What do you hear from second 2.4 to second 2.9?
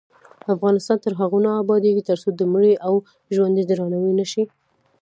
مړي